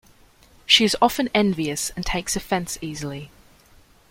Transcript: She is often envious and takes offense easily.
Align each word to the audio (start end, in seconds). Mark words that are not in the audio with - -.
She 0.65 0.83
is 0.83 0.97
often 0.99 1.29
envious 1.31 1.91
and 1.91 2.03
takes 2.03 2.35
offense 2.35 2.75
easily. 2.81 3.29